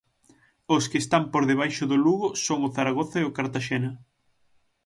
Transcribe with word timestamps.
Os 0.75 0.83
que 0.89 0.99
están 1.03 1.23
por 1.33 1.43
debaixo 1.51 1.83
do 1.91 1.97
Lugo 2.05 2.27
son 2.45 2.59
o 2.67 2.73
Zaragoza 2.75 3.17
e 3.19 3.27
o 3.29 3.35
Cartaxena. 3.37 3.91